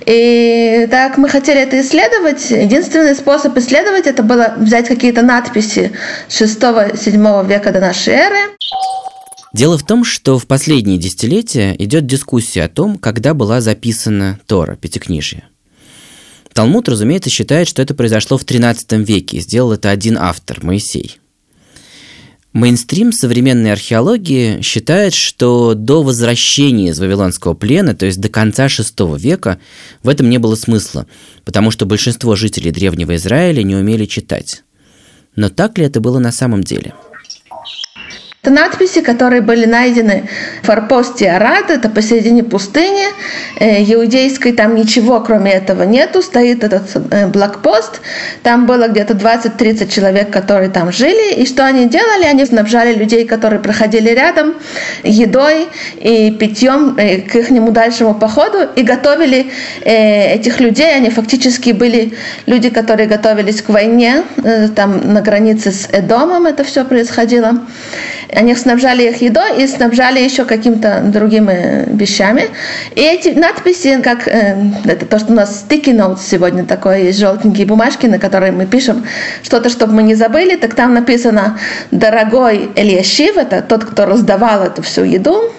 И 0.05 0.87
так 0.91 1.17
мы 1.17 1.29
хотели 1.29 1.61
это 1.61 1.81
исследовать. 1.81 2.51
Единственный 2.51 3.15
способ 3.15 3.57
исследовать 3.59 4.07
это 4.07 4.23
было 4.23 4.55
взять 4.57 4.89
какие-то 4.89 5.23
надписи 5.23 5.93
6-7 6.29 7.47
века 7.47 7.73
до 7.73 7.81
нашей 7.81 8.15
эры. 8.15 8.37
Дело 9.57 9.79
в 9.79 9.87
том, 9.87 10.05
что 10.05 10.39
в 10.39 10.47
последние 10.47 10.99
десятилетия 10.99 11.75
идет 11.79 12.05
дискуссия 12.05 12.65
о 12.65 12.69
том, 12.69 12.99
когда 12.99 13.33
была 13.33 13.63
записана 13.63 14.39
Тора, 14.47 14.77
Пятикнижие. 14.77 15.45
Талмуд, 16.53 16.91
разумеется, 16.91 17.31
считает, 17.31 17.67
что 17.67 17.81
это 17.81 17.95
произошло 17.95 18.37
в 18.37 18.45
XIII 18.45 19.03
веке, 19.03 19.39
и 19.39 19.41
сделал 19.41 19.73
это 19.73 19.89
один 19.89 20.19
автор, 20.19 20.63
Моисей. 20.63 21.21
Мейнстрим 22.53 23.13
современной 23.13 23.73
археологии 23.73 24.61
считает, 24.61 25.15
что 25.15 25.73
до 25.73 26.03
возвращения 26.03 26.91
из 26.91 26.99
Вавилонского 26.99 27.55
плена, 27.55 27.95
то 27.95 28.05
есть 28.05 28.21
до 28.21 28.29
конца 28.29 28.67
VI 28.67 29.19
века, 29.19 29.59
в 30.03 30.11
этом 30.11 30.29
не 30.29 30.37
было 30.37 30.55
смысла, 30.55 31.07
потому 31.47 31.71
что 31.71 31.87
большинство 31.87 32.37
жителей 32.37 32.73
Древнего 32.73 33.17
Израиля 33.17 33.63
не 33.63 33.75
умели 33.75 34.05
читать. 34.05 34.65
Но 35.35 35.49
так 35.49 35.79
ли 35.79 35.87
это 35.87 36.03
было 36.03 36.19
на 36.19 36.31
самом 36.31 36.63
деле– 36.63 36.93
это 38.47 38.55
надписи, 38.55 39.01
которые 39.01 39.41
были 39.41 39.67
найдены 39.67 40.29
в 40.63 40.67
форпосте 40.67 41.31
Арад, 41.31 41.71
это 41.71 41.89
посередине 41.89 42.45
пустыни, 42.45 43.07
э, 43.59 43.83
иудейской, 43.83 44.53
там 44.53 44.77
ничего 44.77 45.21
кроме 45.21 45.53
этого 45.53 45.83
нету, 45.83 46.23
стоит 46.23 46.63
этот 46.63 46.85
э, 47.11 47.27
блокпост, 47.27 48.01
там 48.45 48.67
было 48.67 48.87
где-то 48.87 49.15
20-30 49.15 49.89
человек, 49.93 50.31
которые 50.31 50.71
там 50.71 50.93
жили, 50.93 51.35
и 51.35 51.47
что 51.47 51.67
они 51.67 51.89
делали? 51.89 52.25
Они 52.25 52.47
снабжали 52.47 52.95
людей, 52.95 53.27
которые 53.27 53.59
проходили 53.59 54.11
рядом, 54.11 54.55
едой 55.03 55.67
и 55.97 56.31
питьем 56.31 56.95
э, 56.99 57.23
к 57.23 57.35
их 57.35 57.73
дальшему 57.73 58.15
походу, 58.15 58.59
и 58.77 58.83
готовили 58.83 59.51
этих 59.83 60.61
людей, 60.61 60.95
они 60.95 61.11
фактически 61.11 61.71
были 61.71 62.15
люди, 62.47 62.71
которые 62.71 63.09
готовились 63.09 63.61
к 63.63 63.71
войне, 63.71 64.23
там 64.77 65.13
на 65.13 65.21
границе 65.21 65.73
с 65.73 65.89
Эдомом 65.93 66.47
это 66.47 66.63
все 66.65 66.85
происходило. 66.85 67.61
Они 68.33 68.55
снабжали 68.55 69.09
их 69.09 69.21
едой 69.23 69.63
и 69.63 69.67
снабжали 69.67 70.21
еще 70.21 70.45
какими-то 70.45 71.01
другими 71.05 71.85
вещами. 71.89 72.45
И 72.95 73.01
эти 73.01 73.29
надписи, 73.29 74.01
как 74.03 74.27
э, 74.29 74.57
это 74.85 75.07
то, 75.07 75.19
что 75.19 75.33
у 75.33 75.37
нас 75.37 75.65
sticky 75.69 75.95
notes 75.95 76.21
сегодня 76.29 76.65
такое, 76.65 77.05
есть 77.05 77.19
желтенькие 77.19 77.67
бумажки, 77.67 78.07
на 78.07 78.19
которые 78.19 78.53
мы 78.53 78.67
пишем 78.67 79.07
что-то, 79.43 79.69
чтобы 79.69 79.95
мы 79.95 80.03
не 80.03 80.15
забыли, 80.15 80.57
так 80.57 80.75
там 80.75 80.95
написано 80.95 81.59
«Дорогой 81.91 82.71
Ильяшив», 82.75 83.37
это 83.37 83.63
тот, 83.63 83.85
кто 83.85 84.07
раздавал 84.07 84.63
эту 84.63 84.83
всю 84.83 85.05
еду, 85.05 85.53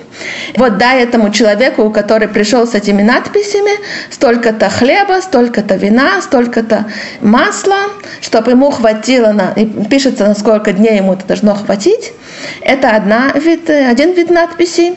вот 0.56 0.78
дай 0.78 1.04
этому 1.04 1.32
человеку, 1.32 1.90
который 1.92 2.28
пришел 2.28 2.68
с 2.68 2.74
этими 2.74 3.02
надписями, 3.02 3.72
столько-то 4.12 4.70
хлеба, 4.70 5.22
столько-то 5.22 5.76
вина, 5.76 6.22
столько-то 6.22 6.86
масла, 7.22 7.78
чтобы 8.22 8.52
ему 8.52 8.72
хватило, 8.72 9.32
на, 9.32 9.54
и 9.56 9.66
пишется, 9.66 10.26
на 10.26 10.36
сколько 10.36 10.74
дней 10.74 10.98
ему 10.98 11.14
это 11.14 11.26
должно 11.26 11.56
хватить. 11.56 12.14
Это 12.62 12.92
одна 12.92 13.32
вид, 13.36 13.70
один 13.70 14.14
вид 14.14 14.30
надписи. 14.30 14.96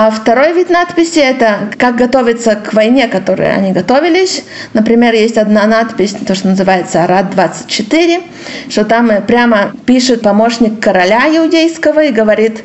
А 0.00 0.12
второй 0.12 0.52
вид 0.52 0.70
надписи– 0.70 1.18
это 1.18 1.72
как 1.76 1.96
готовиться 1.96 2.54
к 2.54 2.72
войне, 2.72 3.08
которой 3.08 3.52
они 3.52 3.72
готовились. 3.72 4.44
Например, 4.72 5.12
есть 5.12 5.36
одна 5.36 5.66
надпись, 5.66 6.14
то, 6.24 6.36
что 6.36 6.46
называется 6.46 7.02
«Арат-24», 7.02 8.22
что 8.68 8.84
там 8.84 9.10
прямо 9.26 9.72
пишет 9.86 10.22
помощник 10.22 10.80
короля 10.80 11.26
иудейского 11.36 12.04
и 12.04 12.12
говорит, 12.12 12.62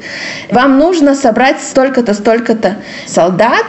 вам 0.52 0.78
нужно 0.78 1.16
собрать 1.16 1.60
столько-то, 1.60 2.14
столько-то 2.14 2.76
солдат, 3.08 3.66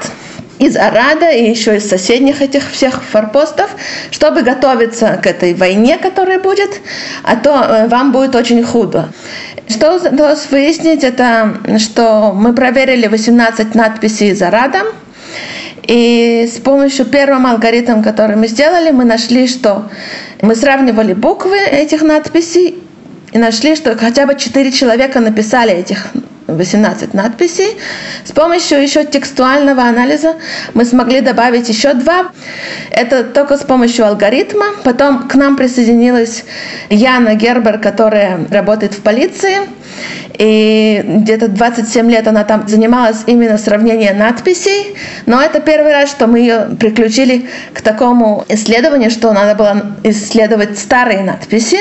из 0.59 0.77
Арада 0.77 1.31
и 1.31 1.51
еще 1.51 1.77
из 1.77 1.89
соседних 1.89 2.41
этих 2.41 2.71
всех 2.71 3.03
форпостов, 3.03 3.71
чтобы 4.11 4.43
готовиться 4.43 5.19
к 5.23 5.27
этой 5.27 5.55
войне, 5.55 5.99
которая 5.99 6.39
будет, 6.39 6.81
а 7.23 7.37
то 7.37 7.51
э, 7.51 7.89
вам 7.89 8.13
будет 8.13 8.35
очень 8.35 8.63
худо. 8.63 9.09
Что 9.69 9.97
удалось 9.97 10.47
выяснить, 10.51 11.05
это 11.05 11.57
что 11.79 12.33
мы 12.35 12.53
проверили 12.53 13.07
18 13.07 13.75
надписей 13.75 14.31
из 14.31 14.43
Арада, 14.43 14.83
и 15.83 16.49
с 16.51 16.59
помощью 16.61 17.07
первого 17.07 17.51
алгоритма, 17.51 18.03
который 18.03 18.37
мы 18.37 18.47
сделали, 18.47 18.91
мы 18.91 19.05
нашли, 19.05 19.47
что 19.47 19.91
мы 20.41 20.55
сравнивали 20.55 21.13
буквы 21.13 21.59
этих 21.59 22.03
надписей 22.03 22.79
и 23.33 23.39
нашли, 23.39 23.75
что 23.77 23.97
хотя 23.97 24.27
бы 24.27 24.35
4 24.39 24.73
человека 24.73 25.21
написали 25.21 25.73
этих 25.73 26.09
18 26.47 27.15
надписей. 27.15 27.77
С 28.25 28.33
помощью 28.33 28.83
еще 28.83 29.05
текстуального 29.05 29.83
анализа 29.85 30.37
мы 30.75 30.85
смогли 30.85 31.21
добавить 31.21 31.69
еще 31.69 31.95
два. 31.95 32.31
Это 32.91 33.25
только 33.25 33.57
с 33.57 33.63
помощью 33.63 34.07
алгоритма. 34.07 34.67
Потом 34.83 35.29
к 35.29 35.35
нам 35.35 35.57
присоединилась 35.57 36.45
Яна 36.91 37.35
Гербер, 37.35 37.79
которая 37.79 38.47
работает 38.51 38.93
в 38.95 39.01
полиции. 39.01 39.69
И 40.39 41.03
где-то 41.05 41.49
27 41.49 42.11
лет 42.11 42.27
она 42.27 42.45
там 42.45 42.67
занималась 42.67 43.23
именно 43.27 43.57
сравнением 43.57 44.19
надписей. 44.19 44.97
Но 45.27 45.41
это 45.41 45.61
первый 45.61 45.93
раз, 45.93 46.11
что 46.11 46.27
мы 46.27 46.41
ее 46.41 46.77
приключили 46.79 47.49
к 47.73 47.81
такому 47.83 48.45
исследованию, 48.49 49.11
что 49.11 49.33
надо 49.33 49.55
было 49.55 49.97
исследовать 50.03 50.79
старые 50.79 51.23
надписи. 51.23 51.79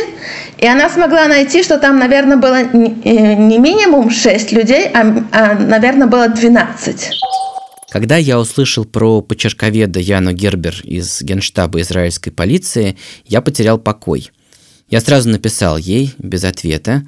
И 0.64 0.66
она 0.66 0.90
смогла 0.90 1.28
найти, 1.28 1.62
что 1.62 1.78
там, 1.78 2.00
наверное, 2.00 2.38
было 2.38 2.64
не 2.64 3.58
минимум 3.58 4.10
6 4.10 4.54
людей, 4.54 4.88
а, 4.94 5.02
а 5.34 5.56
наверное, 5.56 6.08
было 6.08 6.30
12. 6.30 7.10
Когда 7.92 8.16
я 8.16 8.40
услышал 8.40 8.86
про 8.86 9.22
почерковеда 9.22 10.00
Яну 10.00 10.32
Гербер 10.32 10.80
из 10.86 11.22
генштаба 11.22 11.82
израильской 11.82 12.32
полиции, 12.32 12.96
я 13.26 13.42
потерял 13.42 13.78
покой. 13.78 14.32
Я 14.90 15.02
сразу 15.02 15.28
написал 15.28 15.78
ей, 15.78 16.14
без 16.18 16.46
ответа. 16.46 17.06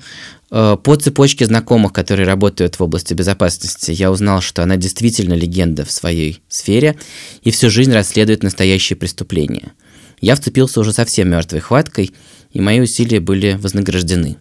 Э, 0.52 0.76
по 0.76 0.98
цепочке 0.98 1.46
знакомых, 1.46 1.94
которые 1.94 2.28
работают 2.28 2.76
в 2.76 2.84
области 2.84 3.14
безопасности, 3.14 3.92
я 3.92 4.12
узнал, 4.12 4.42
что 4.42 4.64
она 4.64 4.76
действительно 4.76 5.34
легенда 5.34 5.86
в 5.86 5.92
своей 5.92 6.42
сфере 6.50 6.98
и 7.42 7.52
всю 7.52 7.70
жизнь 7.70 7.94
расследует 7.94 8.44
настоящие 8.44 8.98
преступления. 8.98 9.72
Я 10.22 10.36
вцепился 10.36 10.80
уже 10.80 10.94
совсем 10.94 11.30
мертвой 11.30 11.60
хваткой, 11.60 12.12
и 12.52 12.62
мои 12.62 12.80
усилия 12.80 13.20
были 13.20 13.58
вознаграждены. 13.62 14.38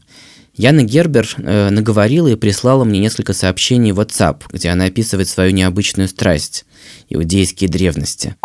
Яна 0.57 0.85
Гербер 0.85 1.28
э, 1.37 1.71
наговорила 1.71 2.28
и 2.28 2.37
прислала 2.37 2.85
мне 2.85 3.00
несколько 3.00 3.33
сообщений 3.33 3.90
в 3.90 3.99
WhatsApp, 3.99 4.43
где 4.52 4.69
она 4.69 4.85
описывает 4.85 5.28
свою 5.28 5.50
необычную 5.50 6.09
страсть– 6.09 6.64
иудейские 7.09 7.69
древности. 7.69 8.37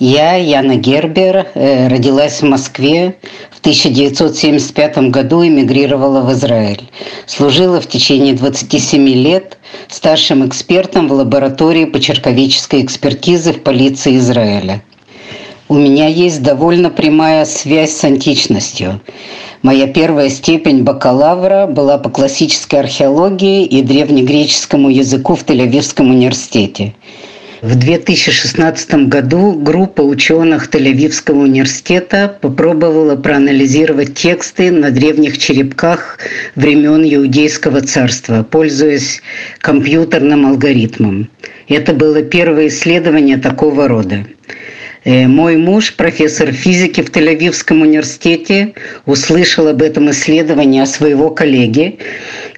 Я, 0.00 0.34
Яна 0.34 0.74
Гербер, 0.74 1.46
э, 1.54 1.86
родилась 1.86 2.42
в 2.42 2.44
Москве. 2.44 3.18
В 3.52 3.60
1975 3.60 5.10
году 5.10 5.46
эмигрировала 5.46 6.22
в 6.22 6.32
Израиль. 6.32 6.90
Служила 7.26 7.80
в 7.80 7.86
течение 7.86 8.34
27 8.34 9.08
лет 9.10 9.58
старшим 9.88 10.46
экспертом 10.46 11.08
в 11.08 11.12
лаборатории 11.12 11.84
почерковеческой 11.84 12.82
экспертизы 12.82 13.52
в 13.52 13.62
полиции 13.62 14.16
Израиля. 14.16 14.82
У 15.68 15.74
меня 15.74 16.06
есть 16.06 16.42
довольно 16.42 16.90
прямая 16.90 17.44
связь 17.44 17.96
с 17.96 18.04
античностью. 18.04 19.00
Моя 19.62 19.86
первая 19.86 20.28
степень 20.28 20.82
бакалавра 20.82 21.66
была 21.66 21.96
по 21.98 22.10
классической 22.10 22.80
археологии 22.80 23.64
и 23.64 23.80
древнегреческому 23.80 24.90
языку 24.90 25.34
в 25.34 25.44
Тель-Авивском 25.44 26.10
университете. 26.10 26.94
В 27.62 27.76
2016 27.76 29.06
году 29.06 29.52
группа 29.52 30.02
ученых 30.02 30.68
Тель-Авивского 30.68 31.44
университета 31.44 32.36
попробовала 32.40 33.14
проанализировать 33.14 34.14
тексты 34.14 34.72
на 34.72 34.90
древних 34.90 35.38
черепках 35.38 36.18
времен 36.56 37.04
Иудейского 37.04 37.80
царства, 37.80 38.42
пользуясь 38.42 39.22
компьютерным 39.60 40.44
алгоритмом. 40.44 41.30
Это 41.68 41.92
было 41.92 42.22
первое 42.22 42.66
исследование 42.66 43.36
такого 43.36 43.86
рода. 43.86 44.26
Э, 45.04 45.28
мой 45.28 45.56
муж, 45.56 45.94
профессор 45.94 46.50
физики 46.50 47.00
в 47.00 47.10
Тель-Авивском 47.12 47.80
университете, 47.80 48.74
услышал 49.06 49.68
об 49.68 49.82
этом 49.82 50.10
исследовании 50.10 50.82
от 50.82 50.88
своего 50.88 51.30
коллеги 51.30 52.00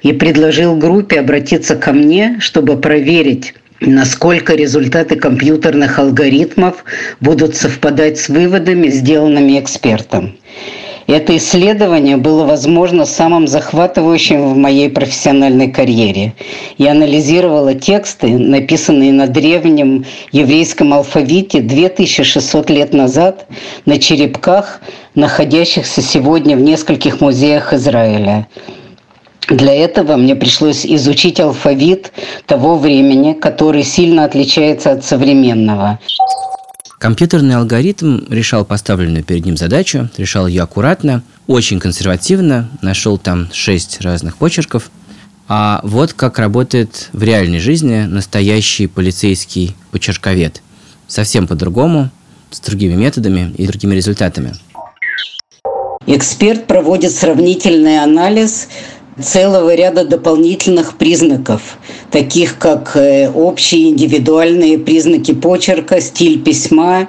и 0.01 0.13
предложил 0.13 0.75
группе 0.75 1.19
обратиться 1.19 1.75
ко 1.75 1.93
мне, 1.93 2.37
чтобы 2.39 2.77
проверить, 2.77 3.53
насколько 3.81 4.53
результаты 4.53 5.15
компьютерных 5.15 5.99
алгоритмов 5.99 6.83
будут 7.19 7.55
совпадать 7.55 8.17
с 8.17 8.29
выводами, 8.29 8.87
сделанными 8.87 9.59
экспертом. 9.59 10.37
Это 11.07 11.37
исследование 11.37 12.17
было, 12.17 12.45
возможно, 12.45 13.05
самым 13.05 13.47
захватывающим 13.47 14.53
в 14.53 14.57
моей 14.57 14.89
профессиональной 14.89 15.69
карьере. 15.71 16.33
Я 16.79 16.91
анализировала 16.91 17.75
тексты, 17.75 18.29
написанные 18.29 19.13
на 19.13 19.27
древнем 19.27 20.05
еврейском 20.31 20.93
алфавите 20.93 21.61
2600 21.61 22.69
лет 22.71 22.93
назад 22.93 23.45
на 23.85 23.99
черепках, 23.99 24.81
находящихся 25.13 26.01
сегодня 26.01 26.57
в 26.57 26.61
нескольких 26.61 27.21
музеях 27.21 27.71
Израиля. 27.73 28.47
Для 29.49 29.73
этого 29.73 30.15
мне 30.15 30.35
пришлось 30.35 30.85
изучить 30.85 31.39
алфавит 31.39 32.11
того 32.47 32.77
времени, 32.77 33.33
который 33.33 33.83
сильно 33.83 34.25
отличается 34.25 34.91
от 34.91 35.05
современного. 35.05 35.99
Компьютерный 36.99 37.55
алгоритм 37.55 38.21
решал 38.29 38.65
поставленную 38.65 39.23
перед 39.23 39.45
ним 39.45 39.57
задачу, 39.57 40.09
решал 40.17 40.47
ее 40.47 40.63
аккуратно, 40.63 41.21
очень 41.45 41.79
консервативно, 41.79 42.69
нашел 42.81 43.17
там 43.19 43.49
шесть 43.53 44.01
разных 44.01 44.37
почерков. 44.37 44.89
А 45.47 45.81
вот 45.83 46.13
как 46.13 46.39
работает 46.39 47.09
в 47.13 47.21
реальной 47.21 47.59
жизни 47.59 48.05
настоящий 48.05 48.87
полицейский 48.87 49.75
почерковед. 49.91 50.63
Совсем 51.07 51.45
по-другому, 51.45 52.09
с 52.49 52.59
другими 52.59 52.95
методами 52.95 53.53
и 53.55 53.67
другими 53.67 53.93
результатами. 53.93 54.53
Эксперт 56.07 56.67
проводит 56.67 57.11
сравнительный 57.11 58.01
анализ 58.01 58.67
целого 59.21 59.73
ряда 59.73 60.03
дополнительных 60.03 60.97
признаков, 60.97 61.77
таких 62.11 62.57
как 62.57 62.95
э, 62.95 63.29
общие 63.29 63.89
индивидуальные 63.89 64.77
признаки 64.77 65.33
почерка, 65.33 66.01
стиль 66.01 66.41
письма, 66.41 67.07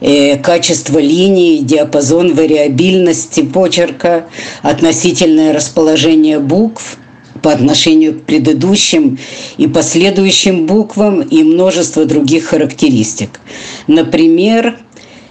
э, 0.00 0.36
качество 0.38 0.98
линии, 0.98 1.58
диапазон 1.58 2.34
вариабильности 2.34 3.42
почерка, 3.42 4.26
относительное 4.62 5.52
расположение 5.52 6.40
букв 6.40 6.98
по 7.40 7.52
отношению 7.52 8.14
к 8.14 8.22
предыдущим 8.22 9.18
и 9.56 9.66
последующим 9.68 10.66
буквам 10.66 11.20
и 11.20 11.42
множество 11.42 12.04
других 12.04 12.46
характеристик. 12.46 13.40
Например, 13.86 14.78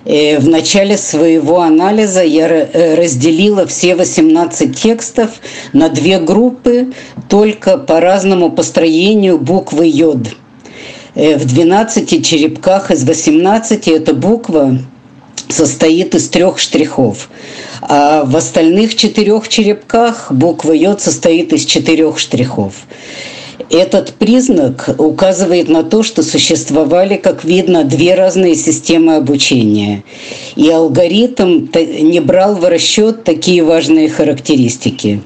в 0.05 0.49
начале 0.49 0.97
своего 0.97 1.61
анализа 1.61 2.23
я 2.23 2.47
э, 2.47 2.95
разделила 2.95 3.65
все 3.65 3.95
18 3.95 4.77
текстов 4.77 5.31
на 5.71 5.87
две 5.87 6.19
группы 6.19 6.93
только 7.29 7.77
по 7.77 8.01
разному 8.01 8.51
построению 8.51 9.39
буквы 9.39 9.87
йод. 9.87 10.35
Э, 11.15 11.37
в 11.37 11.45
12 11.45 12.25
черепках 12.25 12.91
из 12.91 13.05
18 13.05 13.87
эта 13.87 14.13
буква 14.13 14.77
состоит 15.47 16.15
из 16.15 16.27
трех 16.29 16.59
штрихов. 16.59 17.29
А 17.81 18.25
в 18.25 18.35
остальных 18.35 18.95
четырех 18.95 19.47
черепках 19.47 20.31
буква 20.31 20.73
йод 20.73 21.01
состоит 21.01 21.53
из 21.53 21.65
четырех 21.65 22.19
штрихов. 22.19 22.73
Этот 23.69 24.13
признак 24.13 24.95
указывает 24.97 25.69
на 25.69 25.83
то, 25.83 26.03
что 26.03 26.23
существовали, 26.23 27.15
как 27.17 27.43
видно, 27.43 27.83
две 27.83 28.15
разные 28.15 28.55
системы 28.55 29.15
обучения. 29.15 30.03
И 30.55 30.69
алгоритм 30.69 31.67
не 31.73 32.19
брал 32.19 32.55
в 32.55 32.67
расчет 32.67 33.23
такие 33.23 33.63
важные 33.63 34.09
характеристики. 34.09 35.21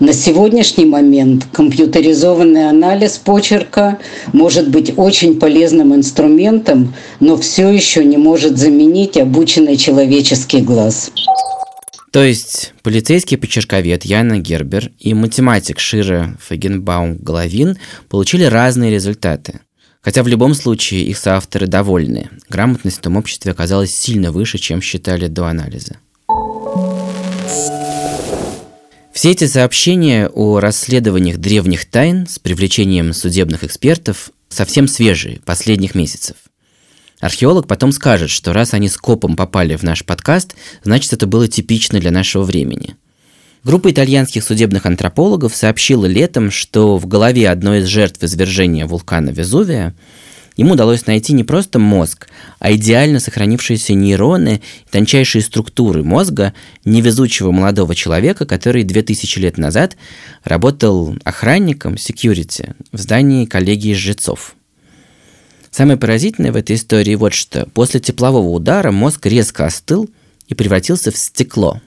На 0.00 0.12
сегодняшний 0.12 0.86
момент 0.86 1.46
компьютеризованный 1.52 2.68
анализ 2.68 3.18
почерка 3.18 3.98
может 4.32 4.70
быть 4.70 4.94
очень 4.96 5.38
полезным 5.38 5.94
инструментом, 5.94 6.94
но 7.20 7.36
все 7.36 7.68
еще 7.68 8.04
не 8.04 8.16
может 8.16 8.56
заменить 8.56 9.16
обученный 9.18 9.76
человеческий 9.76 10.60
глаз. 10.60 11.10
То 12.18 12.24
есть 12.24 12.72
полицейский 12.82 13.38
почерковед 13.38 14.04
Яна 14.04 14.40
Гербер 14.40 14.90
и 14.98 15.14
математик 15.14 15.78
Шира 15.78 16.36
Фагенбаум-Головин 16.48 17.78
получили 18.08 18.42
разные 18.42 18.90
результаты. 18.90 19.60
Хотя 20.00 20.24
в 20.24 20.26
любом 20.26 20.54
случае 20.54 21.04
их 21.04 21.16
соавторы 21.16 21.68
довольны. 21.68 22.28
Грамотность 22.48 22.98
в 22.98 23.02
том 23.02 23.16
обществе 23.16 23.52
оказалась 23.52 23.94
сильно 23.94 24.32
выше, 24.32 24.58
чем 24.58 24.82
считали 24.82 25.28
до 25.28 25.46
анализа. 25.46 25.98
Все 29.12 29.30
эти 29.30 29.46
сообщения 29.46 30.26
о 30.26 30.58
расследованиях 30.58 31.36
древних 31.36 31.88
тайн 31.88 32.26
с 32.26 32.40
привлечением 32.40 33.12
судебных 33.12 33.62
экспертов 33.62 34.32
совсем 34.48 34.88
свежие, 34.88 35.38
последних 35.44 35.94
месяцев. 35.94 36.34
Археолог 37.20 37.66
потом 37.66 37.92
скажет, 37.92 38.30
что 38.30 38.52
раз 38.52 38.74
они 38.74 38.88
скопом 38.88 39.34
попали 39.34 39.74
в 39.76 39.82
наш 39.82 40.04
подкаст, 40.04 40.54
значит 40.84 41.12
это 41.12 41.26
было 41.26 41.48
типично 41.48 41.98
для 41.98 42.10
нашего 42.10 42.44
времени. 42.44 42.96
Группа 43.64 43.90
итальянских 43.90 44.44
судебных 44.44 44.86
антропологов 44.86 45.54
сообщила 45.54 46.06
летом, 46.06 46.52
что 46.52 46.96
в 46.96 47.06
голове 47.06 47.50
одной 47.50 47.80
из 47.80 47.86
жертв 47.86 48.22
извержения 48.22 48.86
вулкана 48.86 49.30
Везувия 49.30 49.96
им 50.56 50.70
удалось 50.70 51.06
найти 51.06 51.32
не 51.32 51.42
просто 51.42 51.80
мозг, 51.80 52.28
а 52.60 52.72
идеально 52.72 53.18
сохранившиеся 53.18 53.94
нейроны 53.94 54.62
тончайшие 54.90 55.42
структуры 55.42 56.04
мозга 56.04 56.54
невезучего 56.84 57.50
молодого 57.50 57.96
человека, 57.96 58.46
который 58.46 58.84
2000 58.84 59.38
лет 59.40 59.58
назад 59.58 59.96
работал 60.44 61.16
охранником 61.24 61.94
security 61.94 62.74
в 62.92 62.98
здании 62.98 63.44
коллегии 63.44 63.94
жрецов– 63.94 64.54
Самое 65.78 65.96
поразительное 65.96 66.50
в 66.50 66.56
этой 66.56 66.74
истории 66.74 67.14
вот 67.14 67.32
что. 67.34 67.68
После 67.72 68.00
теплового 68.00 68.48
удара 68.48 68.90
мозг 68.90 69.24
резко 69.26 69.64
остыл 69.64 70.10
и 70.48 70.54
превратился 70.54 71.12
в 71.12 71.16
стекло. 71.16 71.80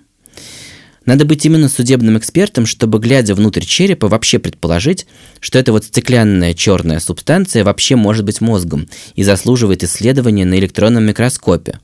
Надо 1.05 1.25
быть 1.25 1.45
именно 1.45 1.67
судебным 1.67 2.17
экспертом, 2.17 2.65
чтобы, 2.65 2.99
глядя 2.99 3.35
внутрь 3.35 3.65
черепа, 3.65 4.07
вообще 4.07 4.39
предположить, 4.39 5.07
что 5.41 5.59
эта 5.59 5.73
вот 5.73 5.83
стеклянная 5.83 6.53
черная 6.53 7.01
субстанция 7.01 7.65
вообще 7.65 7.97
может 7.97 8.23
быть 8.23 8.39
мозгом 8.39 8.87
и 9.15 9.23
заслуживает 9.23 9.83
исследования 9.83 10.45
на 10.45 10.57
электронном 10.57 11.03
микроскопе. 11.03 11.77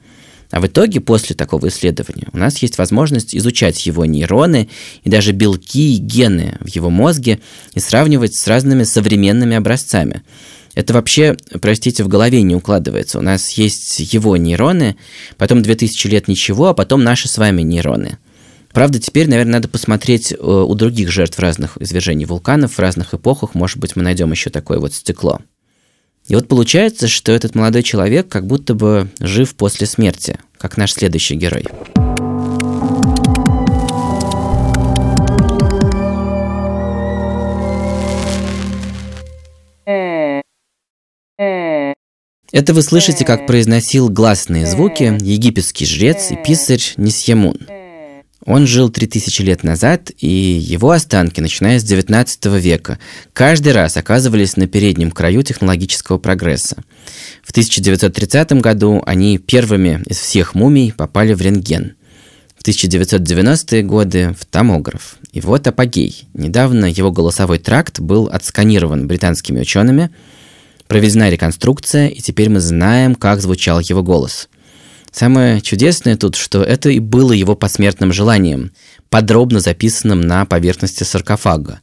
А 0.50 0.62
в 0.62 0.67
итоге, 0.67 1.02
после 1.02 1.36
такого 1.36 1.67
исследования, 1.67 2.30
у 2.32 2.38
нас 2.38 2.60
есть 2.60 2.78
возможность 2.78 3.36
изучать 3.36 3.86
его 3.86 4.06
нейроны 4.06 4.70
и 5.04 5.10
даже 5.10 5.34
белки 5.34 5.96
и 5.96 5.98
гены 5.98 6.58
в 6.62 6.70
его 6.70 6.89
мозге 6.89 7.41
и 7.74 7.82
сравнивать 7.82 8.34
с 8.34 8.48
разными 8.48 8.84
современными 8.84 9.58
образцами. 9.58 10.24
Это 10.78 10.94
вообще, 10.94 11.36
простите, 11.60 12.04
в 12.04 12.08
голове 12.08 12.44
не 12.44 12.54
укладывается. 12.54 13.18
У 13.18 13.24
нас 13.24 13.54
есть 13.54 14.13
его 14.13 14.38
нейроны, 14.38 14.96
потом 15.36 15.63
2000 15.63 16.06
лет 16.06 16.28
ничего, 16.28 16.68
а 16.68 16.76
потом 16.76 17.04
наши 17.04 17.28
с 17.28 17.40
вами 17.40 17.63
нейроны. 17.63 18.20
Правда, 18.74 19.00
теперь, 19.00 19.28
наверное, 19.28 19.54
надо 19.54 19.70
посмотреть 19.70 20.34
э, 20.34 20.36
у 20.38 20.76
других 20.76 21.10
жертв 21.10 21.40
разных 21.40 21.82
извержений 21.82 22.26
вулканов 22.26 22.74
в 22.74 22.80
разных 22.80 23.16
эпохах. 23.16 23.56
Может 23.56 23.80
быть, 23.80 23.96
мы 23.96 24.04
найдем 24.04 24.30
еще 24.30 24.52
такое 24.52 24.78
вот 24.78 24.94
стекло. 24.94 25.40
И 26.28 26.36
вот 26.36 26.48
получается, 26.48 27.08
что 27.08 27.32
этот 27.32 27.56
молодой 27.56 27.82
человек 27.82 28.28
как 28.28 28.46
будто 28.46 28.76
бы 28.76 29.10
жив 29.20 29.56
после 29.56 29.88
смерти, 29.88 30.38
как 30.60 30.78
наш 30.78 30.94
следующий 30.94 31.38
герой. 31.38 31.66
Это 42.54 42.74
вы 42.74 42.82
слышите, 42.82 43.26
как 43.26 43.46
произносил 43.46 44.08
гласные 44.08 44.66
звуки 44.66 45.18
египетский 45.22 45.86
жрец 45.86 46.32
и 46.32 46.38
писарь 46.38 46.94
Нисьямун. 46.96 47.58
Он 48.46 48.66
жил 48.66 48.90
3000 48.90 49.42
лет 49.42 49.64
назад, 49.64 50.12
и 50.18 50.28
его 50.28 50.92
останки, 50.92 51.42
начиная 51.42 51.78
с 51.78 51.84
19 51.84 52.46
века, 52.46 53.00
каждый 53.34 53.74
раз 53.74 53.98
оказывались 53.98 54.56
на 54.56 54.68
переднем 54.68 55.12
краю 55.12 55.44
технологического 55.44 56.18
прогресса. 56.18 56.78
В 57.44 57.52
1930 57.52 58.54
году 58.62 59.04
они 59.06 59.38
первыми 59.38 60.02
из 60.06 60.18
всех 60.18 60.56
мумий 60.56 60.94
попали 60.94 61.34
в 61.34 61.42
рентген. 61.42 61.96
В 62.56 62.66
1990-е 62.66 63.84
годы 63.84 64.34
в 64.40 64.46
томограф. 64.46 65.18
И 65.34 65.42
вот 65.42 65.68
апогей. 65.68 66.30
Недавно 66.34 66.86
его 66.86 67.12
голосовой 67.12 67.60
тракт 67.60 68.00
был 68.00 68.28
отсканирован 68.28 69.08
британскими 69.08 69.60
учеными, 69.60 70.10
проведена 70.88 71.30
реконструкция, 71.30 72.08
и 72.08 72.21
теперь 72.21 72.50
мы 72.50 72.60
знаем, 72.60 73.15
как 73.15 73.41
звучал 73.41 73.80
его 73.80 74.04
голос– 74.04 74.50
Самое 75.12 75.62
чудесное 75.62 76.15
тут, 76.15 76.36
что 76.36 76.62
это 76.62 76.89
и 76.89 77.00
было 77.00 77.34
его 77.34 77.56
посмертным 77.56 78.13
желанием, 78.13 78.71
подробно 79.10 79.60
записанным 79.60 80.21
на 80.21 80.45
поверхности 80.45 81.04
саркофага. 81.04 81.80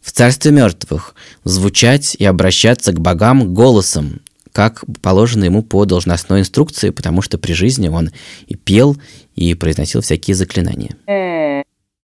В 0.00 0.12
царстве 0.12 0.50
мертвых 0.50 1.14
звучать 1.44 2.16
и 2.18 2.24
обращаться 2.24 2.92
к 2.92 3.00
богам 3.00 3.52
голосом, 3.52 4.20
как 4.52 4.82
положено 5.02 5.44
ему 5.44 5.62
по 5.62 5.84
должностной 5.84 6.40
инструкции, 6.40 6.88
потому 6.88 7.20
что 7.20 7.36
при 7.36 7.52
жизни 7.52 7.88
он 7.88 8.12
и 8.46 8.54
пел, 8.54 8.96
и 9.34 9.52
произносил 9.52 10.00
всякие 10.00 10.34
заклинания. 10.34 10.96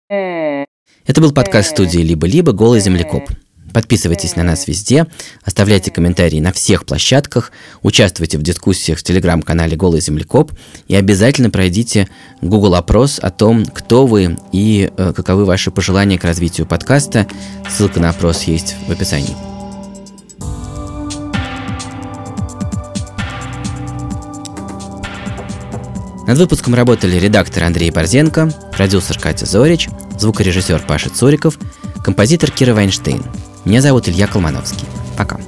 Это 0.09 1.21
был 1.21 1.31
подкаст 1.31 1.69
студии 1.69 1.99
«Либо-либо. 1.99 2.53
Голый 2.53 2.79
землекоп». 2.79 3.29
Подписывайтесь 3.75 4.37
на 4.37 4.43
нас 4.43 4.69
везде, 4.69 5.05
оставляйте 5.43 5.91
комментарии 5.91 6.39
на 6.39 6.53
всех 6.53 6.85
площадках, 6.85 7.51
участвуйте 7.83 8.37
в 8.37 8.41
дискуссиях 8.41 8.97
в 8.97 9.03
телеграм-канале 9.03 9.75
«Голый 9.75 9.99
землекоп» 9.99 10.53
и 10.87 10.95
обязательно 10.95 11.49
пройдите 11.49 12.07
Google 12.41 12.75
опрос 12.75 13.19
о 13.21 13.31
том, 13.31 13.65
кто 13.65 14.07
вы 14.07 14.37
и 14.53 14.89
э, 14.95 15.11
каковы 15.13 15.43
ваши 15.43 15.71
пожелания 15.71 16.17
к 16.17 16.23
развитию 16.23 16.65
подкаста. 16.65 17.27
Ссылка 17.69 17.99
на 17.99 18.11
опрос 18.11 18.43
есть 18.43 18.77
в 18.87 18.91
описании. 18.93 19.35
Над 26.25 26.37
выпуском 26.37 26.75
работали 26.75 27.19
редактор 27.19 27.65
Андрей 27.65 27.91
Борзенко, 27.91 28.53
продюсер 28.71 29.19
Катя 29.19 29.45
Зорич, 29.45 29.89
звукорежиссер 30.17 30.83
Паша 30.87 31.09
Цуриков, 31.09 31.59
композитор 32.05 32.51
Кира 32.51 32.73
Вайнштейн– 32.73 33.21
меня 33.65 33.81
зовут 33.81 34.07
Илья 34.07 34.27
Колмановский. 34.27 34.87
Пока. 35.17 35.39